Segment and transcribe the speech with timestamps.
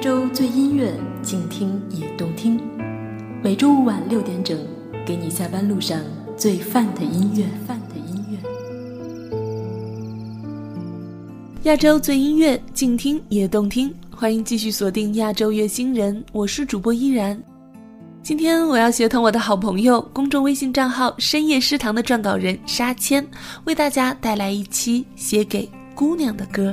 [0.00, 2.60] 州最音乐，静听也动听。
[3.42, 4.56] 每周五晚六点整，
[5.04, 6.00] 给你下班路上
[6.36, 7.44] 最范的音乐。
[7.66, 8.38] 范的音乐。
[11.64, 13.92] 亚洲最音乐，静听也动听。
[14.14, 17.40] 欢迎继续锁定亚洲乐星人，我是主播依然。
[18.22, 23.26] 今天我要协同我的好朋友，公众微信账号“深夜诗堂”的撰稿人沙谦，
[23.64, 26.72] 为大家带来一期写给姑娘的歌。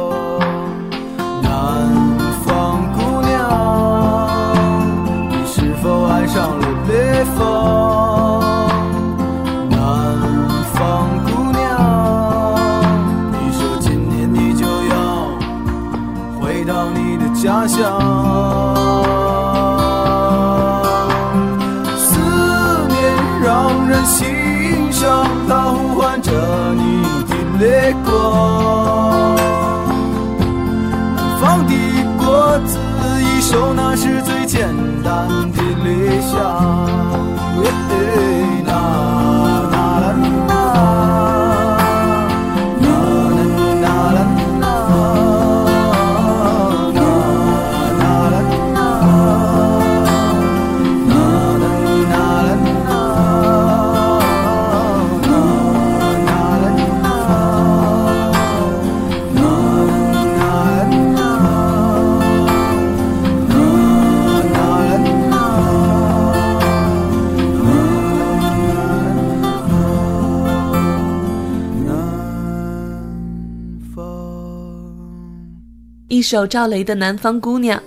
[1.71, 1.87] 南
[2.43, 3.31] 方姑娘，
[5.29, 7.39] 你是否爱上了北方？
[9.69, 9.79] 南
[10.73, 11.61] 方姑娘，
[13.31, 14.93] 你说今年你就要
[16.41, 17.79] 回到你的家乡。
[21.97, 22.19] 思
[22.89, 22.99] 念
[23.41, 26.31] 让人心伤，它呼唤着
[26.73, 28.90] 你的泪光。
[33.51, 36.39] 就，那是最简单的理想。
[76.21, 77.79] 一首赵雷的《南方姑娘》。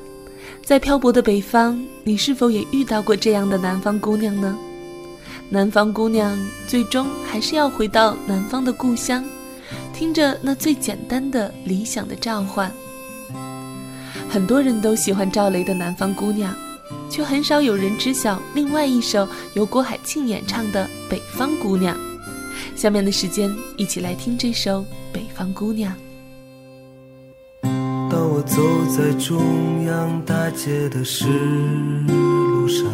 [0.65, 4.59] 在漂泊的北方，你是否也遇到过这样的南方姑娘呢？
[5.51, 6.37] 南方姑娘
[6.67, 9.25] 最终还是要回到南方的故乡，
[9.93, 12.69] 听着那最简单的理想的召唤。
[14.29, 16.53] 很多人都喜欢赵雷的《南方姑娘》，
[17.09, 21.97] 却很少有人知晓另外一首由郭海庆演唱的《北方姑娘》。
[22.75, 24.81] 下面的时间，一起来听这首
[25.13, 25.93] 《北方姑娘》。
[28.15, 28.63] 当我走
[28.97, 31.27] 在中央大街的石
[32.07, 32.87] 路上，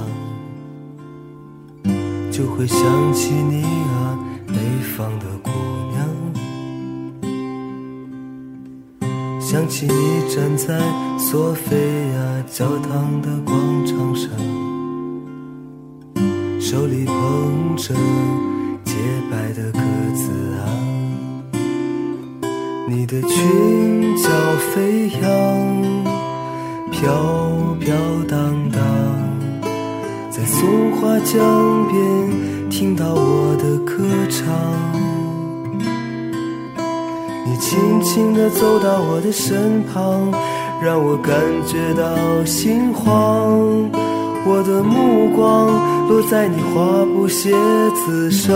[2.33, 4.55] 就会想起你啊，北
[4.97, 5.51] 方的姑
[5.91, 6.09] 娘。
[9.39, 10.81] 想起你站在
[11.19, 11.77] 索菲
[12.15, 14.31] 亚教堂的广场上，
[16.59, 17.95] 手里捧着
[18.85, 18.95] 洁
[19.31, 19.81] 白的鸽
[20.15, 20.65] 子啊。
[22.89, 23.29] 你的裙
[24.61, 25.31] 飞扬，
[26.93, 27.11] 飘
[27.81, 27.97] 飘
[28.29, 28.81] 荡荡，
[30.31, 34.55] 在松花江边听到我的歌唱。
[37.47, 40.31] 你轻轻地走到我的身旁，
[40.83, 41.35] 让我感
[41.67, 43.91] 觉到心慌。
[44.47, 47.51] 我的目光落在你花布鞋
[47.95, 48.55] 子上，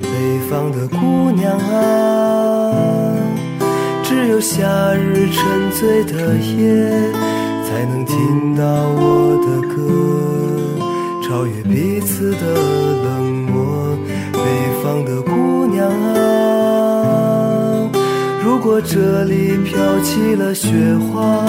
[0.00, 3.09] 北方的姑娘啊。
[4.10, 6.90] 只有夏日沉醉的夜，
[7.62, 8.64] 才能听到
[8.96, 9.78] 我的歌，
[11.22, 12.38] 超越彼此的
[13.04, 13.96] 冷漠。
[14.32, 14.40] 北
[14.82, 17.88] 方的姑娘啊，
[18.42, 20.68] 如果这里飘起了雪
[20.98, 21.44] 花，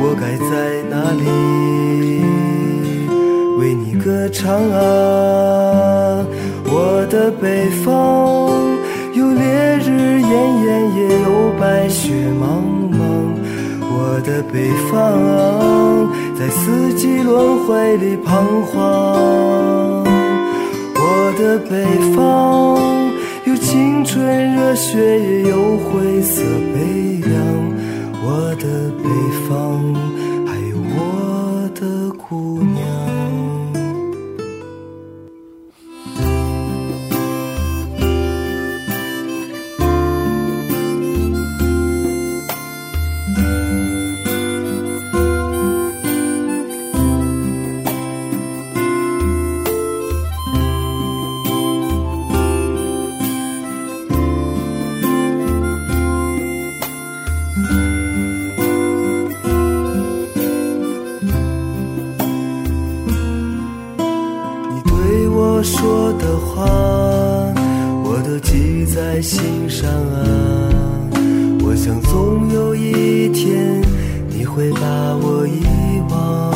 [0.00, 1.28] 我该在哪里
[3.58, 6.24] 为你歌唱啊？
[6.64, 8.48] 我的北方。
[9.14, 9.42] 有烈
[9.78, 10.30] 日炎
[10.62, 11.28] 炎，也有
[14.42, 16.08] 北方，
[16.38, 20.04] 在四季轮回里彷徨。
[20.94, 22.78] 我的北方，
[23.44, 26.42] 有青春热血，也有灰色
[26.74, 27.36] 悲凉。
[28.24, 29.08] 我的北
[29.48, 29.77] 方，
[69.20, 70.20] 心上啊，
[71.64, 73.82] 我想总有一天
[74.28, 75.62] 你会把我遗
[76.10, 76.52] 忘，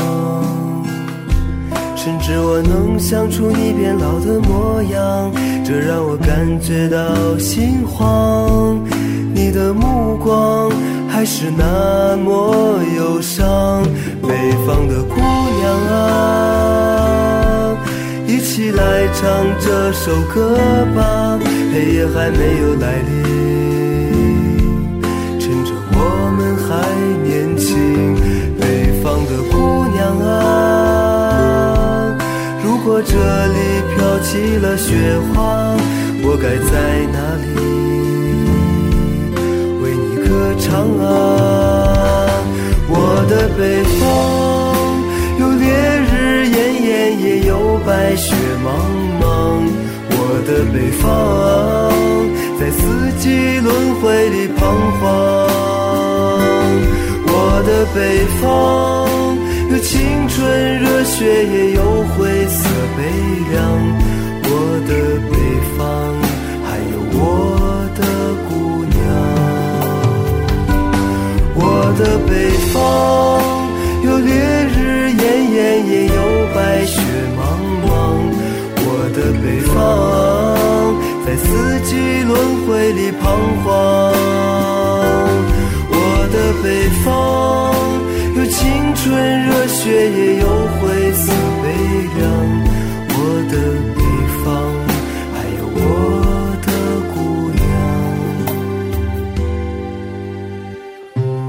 [1.96, 5.30] 甚至我能想出你变老的模样，
[5.64, 8.78] 这让我感觉到心慌。
[9.34, 10.70] 你的目光
[11.08, 13.82] 还是那么忧伤，
[14.22, 17.01] 北方的姑娘啊，
[18.42, 20.58] 起来唱这首歌
[20.94, 21.38] 吧。
[21.72, 23.10] 黑夜还没有来临，
[25.40, 25.96] 趁着我
[26.36, 26.68] 们还
[27.24, 27.70] 年轻，
[28.60, 28.62] 北
[29.02, 29.54] 方的姑
[29.94, 30.30] 娘啊，
[32.62, 33.14] 如果这
[33.46, 33.58] 里
[33.94, 35.74] 飘起了雪花，
[36.24, 36.72] 我该在
[37.12, 37.46] 哪里
[39.82, 40.68] 为你歌唱
[40.98, 41.06] 啊？
[42.88, 42.94] 我
[43.30, 43.60] 的北
[43.98, 44.00] 方
[47.92, 48.34] 白雪
[48.64, 48.66] 茫
[49.20, 49.22] 茫。
[50.08, 50.16] 我
[50.48, 51.04] 的北方，
[52.58, 52.80] 在四
[53.20, 53.28] 季
[53.60, 54.58] 轮回里彷
[54.98, 55.04] 徨。
[57.26, 57.30] 我
[57.66, 58.00] 的北
[58.40, 58.40] 方，
[59.70, 59.92] 有青
[60.26, 60.40] 春
[60.80, 61.80] 热血，也有
[62.16, 62.64] 灰色
[62.96, 62.98] 悲
[63.52, 63.60] 凉。
[64.44, 64.48] 我
[64.88, 64.90] 的
[65.28, 65.36] 北
[65.76, 65.78] 方，
[66.64, 67.20] 还有我
[67.94, 68.00] 的
[68.48, 68.50] 姑
[68.88, 68.96] 娘。
[71.54, 71.60] 我
[71.98, 72.32] 的北
[72.72, 72.80] 方，
[79.52, 79.74] 北方，
[81.26, 82.32] 在四季轮
[82.66, 83.68] 回里彷徨。
[85.90, 85.94] 我
[86.32, 87.12] 的北方，
[88.34, 88.56] 有青
[88.94, 89.04] 春
[89.44, 90.46] 热血，也有
[90.80, 90.80] 灰
[91.12, 91.30] 色
[91.62, 91.64] 悲
[92.16, 92.20] 凉。
[93.10, 93.14] 我
[93.50, 93.54] 的
[93.94, 94.00] 北
[94.42, 94.42] 方，
[95.34, 95.84] 还有我
[96.62, 96.68] 的
[97.12, 97.14] 姑
[97.52, 97.60] 娘。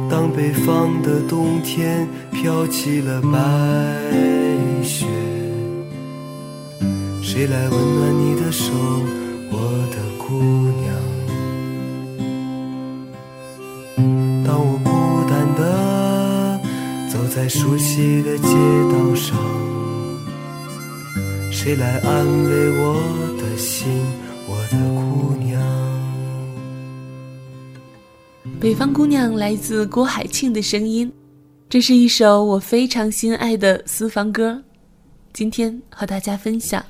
[0.09, 0.67] 当北方
[1.03, 1.31] 的冬
[1.61, 3.39] 天飘起了白
[4.83, 5.05] 雪。
[7.33, 8.71] 谁来温暖你的手，
[9.49, 9.57] 我
[9.89, 10.39] 的姑
[10.83, 10.93] 娘？
[14.45, 14.91] 当我孤
[15.27, 16.61] 单的
[17.11, 17.17] 走。
[17.33, 18.49] 在熟悉的街
[18.91, 19.35] 道上，
[21.51, 23.01] 谁来安慰我
[23.39, 23.87] 的心，
[24.47, 25.59] 我的姑娘？
[28.61, 31.11] 北方姑娘来自郭海庆的声音，
[31.67, 34.61] 这是一首我非常心爱的私房歌，
[35.33, 36.85] 今天和大家分享。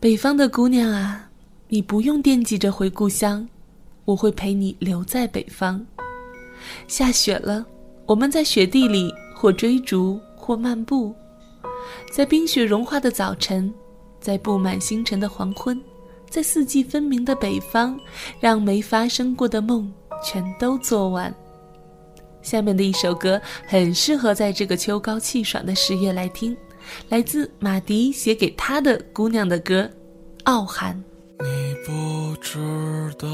[0.00, 1.28] 北方的姑娘啊，
[1.66, 3.48] 你不用惦记着回故乡，
[4.04, 5.84] 我会陪你留在北方。
[6.86, 7.66] 下雪了。
[8.06, 11.12] 我们在雪地里或追逐或漫步，
[12.12, 13.74] 在冰雪融化的早晨，
[14.20, 15.78] 在布满星辰的黄昏，
[16.30, 17.98] 在四季分明的北方，
[18.38, 19.92] 让没发生过的梦
[20.24, 21.34] 全都做完。
[22.40, 26.56] 下面的一首歌很适合在这个秋高气爽的十月来听，
[27.08, 29.82] 来自马迪写给他的姑娘的歌
[30.44, 30.94] 《傲寒》。
[31.44, 32.58] 你不知
[33.18, 33.28] 道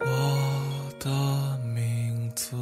[0.00, 0.06] 我
[0.98, 2.56] 的名字。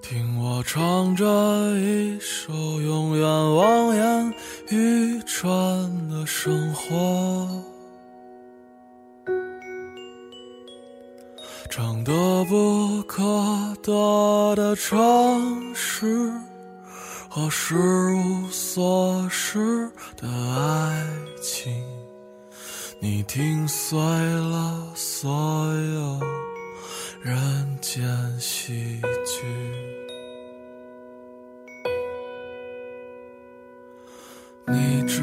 [0.00, 1.24] 听我唱着
[1.76, 2.50] 一首
[2.80, 4.34] 永远望眼
[4.70, 7.62] 欲穿的生活，
[11.70, 12.12] 唱得
[12.46, 13.22] 不可
[13.82, 16.32] 得的城市
[17.28, 21.06] 和失无所失的爱
[21.42, 21.72] 情，
[23.00, 25.30] 你听碎了所
[25.74, 26.20] 有
[27.22, 28.02] 人间
[28.40, 29.44] 喜剧。
[34.66, 35.22] 你知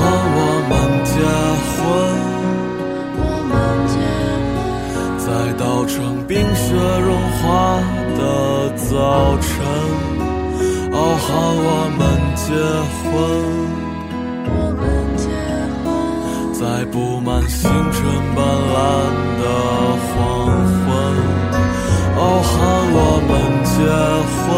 [0.00, 0.72] 傲寒，我们
[1.04, 1.14] 结
[1.76, 1.78] 婚，
[5.18, 5.28] 在
[5.58, 6.64] 稻城冰雪
[7.04, 7.08] 融
[7.42, 7.44] 化。
[8.20, 8.22] 的
[8.76, 8.92] 早
[9.40, 9.48] 晨，
[10.92, 12.00] 傲寒，我们
[12.36, 12.44] 结
[13.00, 13.08] 婚。
[16.52, 17.98] 在布满星辰
[18.36, 18.76] 斑斓
[19.40, 19.42] 的
[20.04, 20.12] 黄
[20.84, 20.88] 昏，
[22.18, 22.52] 傲寒，
[22.92, 23.30] 我们
[23.64, 23.72] 结
[24.36, 24.48] 婚。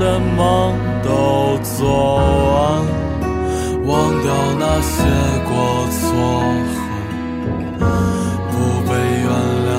[0.00, 3.00] 的梦都做完。
[3.84, 5.04] 忘掉那些
[5.48, 5.52] 过
[5.98, 6.00] 错
[7.78, 7.82] 和
[8.50, 8.54] 不
[8.88, 8.90] 被
[9.24, 9.30] 原
[9.68, 9.70] 谅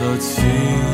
[0.00, 0.93] 的情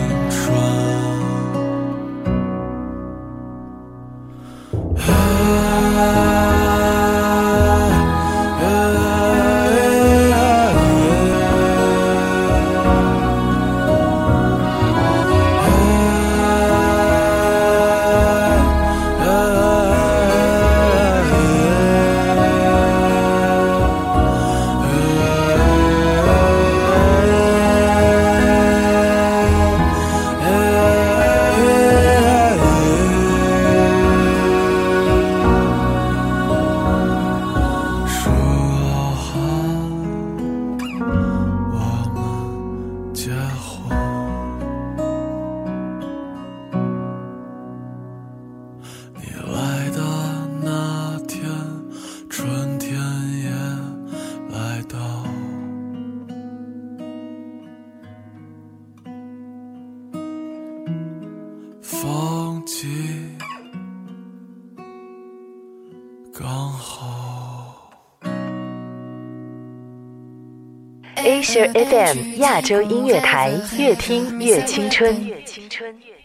[71.19, 75.15] Asia FM 亚洲音乐台，越听越青春。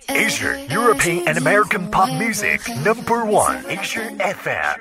[0.08, 3.62] Asia European and American pop music number one.
[3.68, 4.78] Asia FM.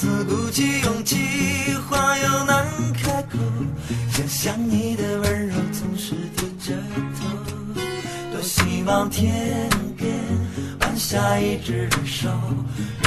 [0.00, 3.36] 次鼓起勇气，话又难开口，
[4.10, 6.74] 想想你的温柔总是低着
[7.18, 7.82] 头。
[8.32, 10.10] 多希望天边
[10.80, 12.30] 晚霞一直燃烧，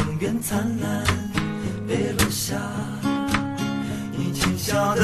[0.06, 1.04] 永远灿烂，
[1.88, 2.58] 别落下。
[4.16, 5.04] 你轻笑的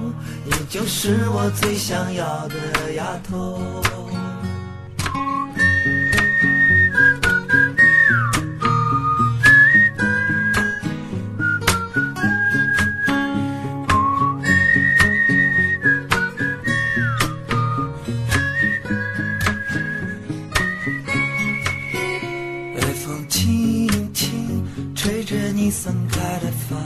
[0.71, 3.59] 就是我最想要的丫头。
[22.75, 26.77] 微风轻轻吹着你散开的发，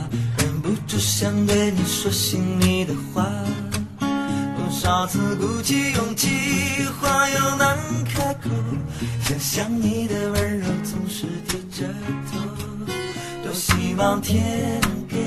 [0.42, 2.65] 忍不住想对你说心里。
[4.86, 6.28] 多少次鼓起勇气，
[7.00, 8.50] 话又难开口，
[9.24, 11.88] 想想你的温柔总是低着
[12.30, 12.38] 头。
[13.42, 15.24] 多希望天边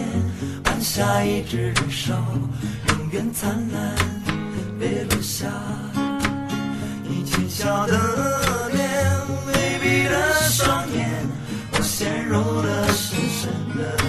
[0.63, 2.15] 晚霞一直燃烧，
[2.87, 3.95] 永远灿烂，
[4.79, 5.47] 别落下。
[7.03, 7.99] 你浅笑的
[8.71, 9.11] 脸，
[9.47, 11.05] 微闭的双眼，
[11.73, 14.08] 我陷入了深深的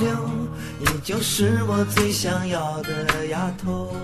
[0.00, 0.08] 留，
[0.78, 3.94] 你就是我最想要的丫头。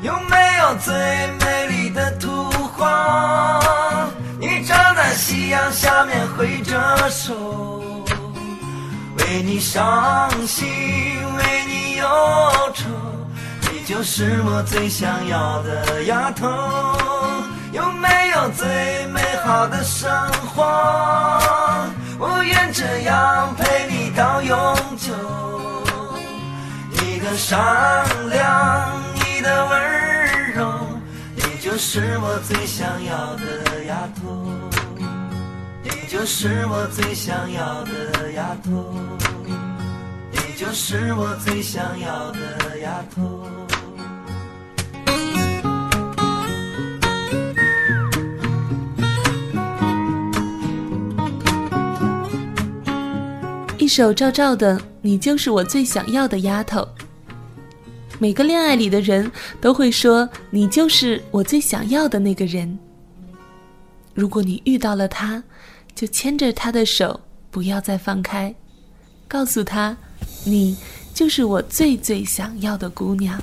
[0.00, 0.94] 有没有最
[1.40, 3.60] 美丽的图画？
[4.38, 7.34] 你站在夕阳下面挥着手，
[9.18, 10.68] 为你伤心，
[11.36, 12.06] 为你忧
[12.72, 12.88] 愁，
[13.72, 16.48] 你就是我最想要的丫头。
[17.72, 20.10] 有没有最美好的生
[20.54, 20.62] 活？
[22.18, 24.56] 我愿这样陪你到永
[24.96, 25.12] 久。
[26.90, 30.72] 你的善良，你的温柔，
[31.34, 34.50] 你就是我最想要的丫头，
[35.82, 38.94] 你就是我最想要的丫头，
[40.30, 43.71] 你就是我最想要的丫头。
[53.92, 56.80] 一首赵照的《你就是我最想要的丫头》。
[58.18, 62.78] 每个恋爱里的人都会说：“你就是我最想要的那个人。”
[64.14, 65.44] 如果你遇到了他，
[65.94, 68.54] 就牵着他的手，不要再放开，
[69.28, 69.94] 告诉他
[70.42, 70.74] ：“你
[71.12, 73.38] 就是我最最想要的姑娘。”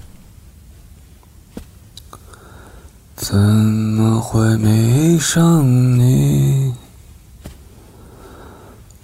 [3.16, 5.64] 怎么会迷上
[5.96, 6.74] 你？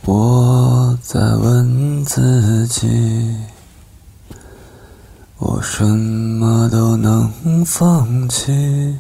[0.08, 2.88] 我在问自己，
[5.40, 8.96] 我什么都能放弃，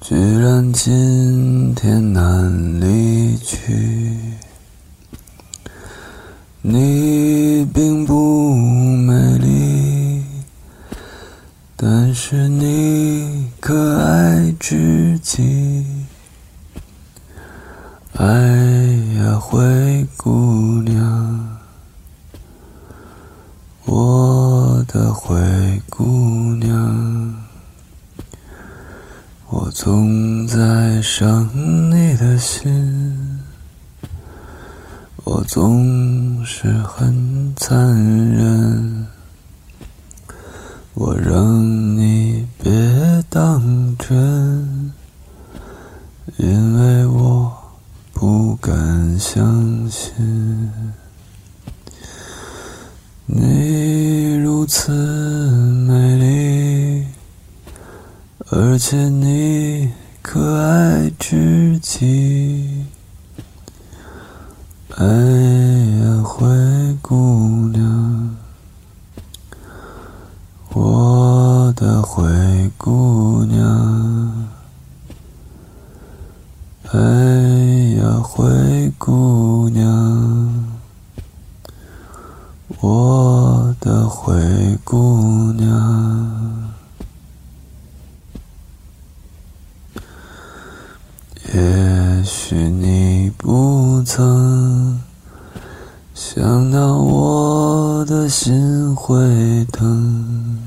[0.00, 4.16] 居然今天难离去。
[6.62, 10.22] 你并不美丽，
[11.74, 15.84] 但是你可爱至极。
[18.14, 18.99] 哎
[19.38, 21.58] 灰姑娘，
[23.84, 25.38] 我的灰
[25.90, 27.34] 姑娘，
[29.48, 31.48] 我总在伤
[31.90, 33.40] 你的心，
[35.24, 37.76] 我总是很残
[38.30, 39.06] 忍，
[40.94, 41.62] 我让
[41.96, 42.72] 你别
[43.28, 44.92] 当真，
[46.38, 47.59] 因为我。
[48.20, 50.12] 不敢相信，
[53.24, 57.06] 你如此美丽，
[58.50, 62.84] 而且你可爱至极。
[64.98, 66.46] 哎呀，灰
[67.00, 68.36] 姑娘，
[70.74, 74.46] 我的灰姑娘，
[76.92, 77.48] 哎。
[78.22, 80.78] 灰姑娘，
[82.80, 84.32] 我的灰
[84.84, 86.72] 姑娘，
[91.52, 94.98] 也许你不曾
[96.14, 100.58] 想到我的心会疼，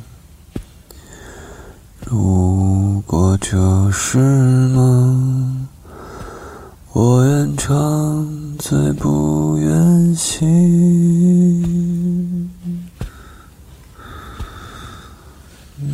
[2.06, 4.20] 如果这是
[4.70, 5.68] 梦。
[6.94, 8.28] 我愿长
[8.60, 10.44] 醉不愿醒。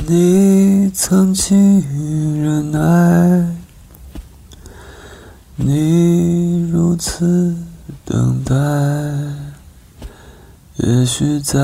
[0.07, 3.55] 你曾经忍耐，
[5.55, 7.55] 你如此
[8.03, 8.55] 等待，
[10.77, 11.57] 也许在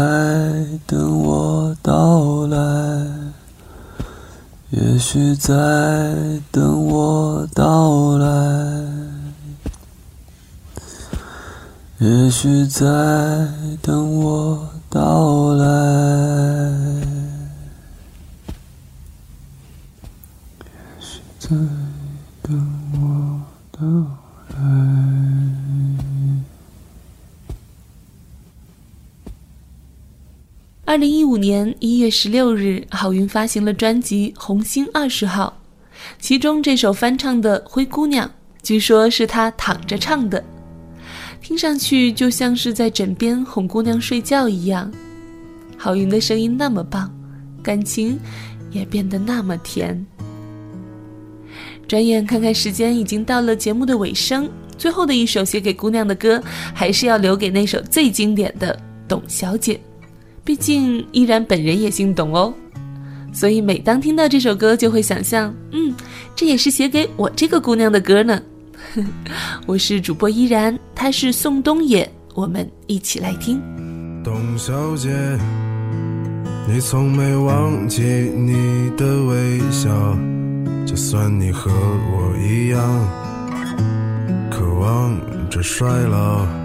[0.85, 2.57] 等我到来，
[4.71, 5.53] 也许在
[6.51, 8.25] 等我到来。
[11.99, 12.85] 也许在
[13.81, 15.65] 等我到来，
[20.59, 21.49] 也许在
[22.41, 22.51] 等
[22.93, 23.79] 我到
[24.49, 25.24] 来。
[30.87, 35.51] 二零一五年一月十六日，郝云发行了专辑《红星二十号》，
[36.19, 38.27] 其中这首翻唱的《灰姑娘》，
[38.61, 40.41] 据说是他躺着唱的。
[41.41, 44.91] 听上去就像是在枕边哄姑娘睡觉一样，
[45.75, 47.11] 郝云的声音那么棒，
[47.63, 48.19] 感情
[48.69, 50.05] 也变得那么甜。
[51.87, 56.39] 转眼看看时间，已经到了节目的尾声，最后的一首写给姑娘的歌，
[56.75, 58.71] 还是要留给那首最经典的
[59.07, 59.73] 《董小姐》，
[60.45, 62.53] 毕竟依然本人也姓董哦，
[63.33, 65.91] 所以每当听到这首歌，就会想象，嗯，
[66.35, 68.39] 这也是写给我这个姑娘的歌呢。
[69.65, 73.59] 我是主播依然，他是宋冬野，我们一起来听。
[74.23, 75.09] 董小姐，
[76.67, 79.89] 你从没忘记你的微笑，
[80.85, 82.79] 就算你和我一样，
[84.51, 86.64] 渴望着衰老。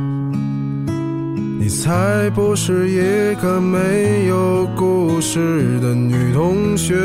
[1.61, 6.95] 你才不是一个没有故事的女同学。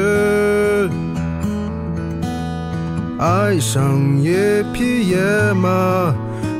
[3.18, 4.34] 爱上一
[4.72, 5.18] 匹野
[5.52, 6.10] 马，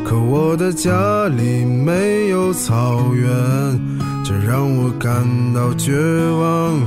[0.04, 3.26] 可我的家里没有草原，
[4.22, 5.94] 这让我感到绝
[6.32, 6.78] 望，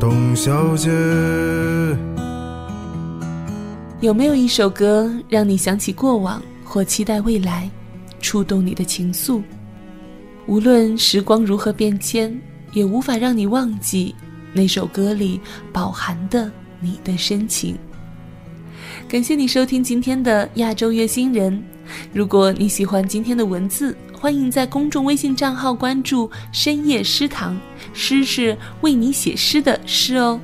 [0.00, 0.90] 董小姐。
[4.00, 7.68] 有没有一首歌让你想起过往或期待未来，
[8.22, 9.42] 触动你的情愫？
[10.46, 12.40] 无论时光如何变迁，
[12.72, 14.14] 也无法让你忘记
[14.52, 15.40] 那首歌里
[15.72, 17.76] 饱含的你的深情。
[19.08, 21.60] 感谢你收听今天的亚洲月星人。
[22.12, 27.58] 如果你喜欢今天的文字，欢迎在公众微信账号关注“深夜诗堂”，
[27.92, 30.40] 诗是为你写诗的诗哦。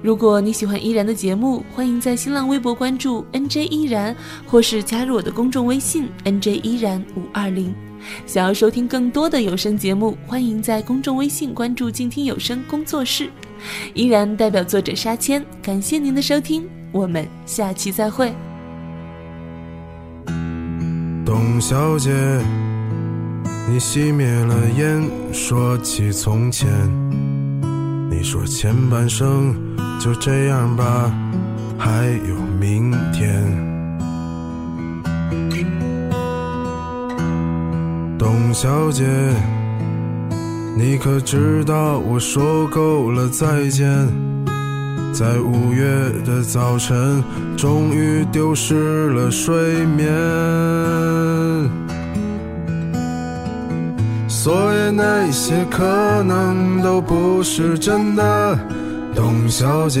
[0.00, 7.74] 如果你喜欢依然的节目，欢迎在新浪微博关注 NJ 依然，或是加入我的公众微信 NJ 依然五二零。
[8.26, 13.30] 想要收听更多的有声节目，欢迎在公众微信关注静听有声工作室。
[13.94, 18.32] 依然代表作者沙谦，感谢您的收听，我们下期再会。
[21.24, 22.10] 董小姐，
[23.68, 26.68] 你熄灭了烟，说起从前，
[28.10, 29.54] 你说前半生。
[30.00, 31.14] 就这样吧，
[31.78, 33.71] 还有明天。
[38.44, 39.04] 董小姐，
[40.76, 43.88] 你可知道我说够了再见？
[45.12, 45.84] 在五月
[46.26, 47.22] 的早晨，
[47.56, 50.08] 终于丢失了睡眠。
[54.26, 58.58] 所以那些可能都不是真的。
[59.14, 60.00] 董小姐，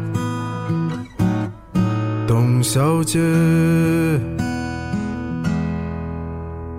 [2.53, 3.17] 董小姐，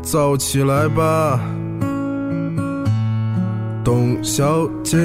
[0.02, 1.40] 早起来吧，
[3.82, 4.98] 董小姐。